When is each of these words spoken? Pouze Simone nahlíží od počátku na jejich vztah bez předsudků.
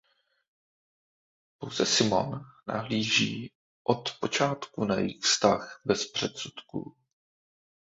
Pouze 1.59 1.85
Simone 1.85 2.41
nahlíží 2.67 3.51
od 3.83 4.17
počátku 4.19 4.85
na 4.85 4.95
jejich 4.95 5.19
vztah 5.21 5.81
bez 5.85 6.11
předsudků. 6.11 6.95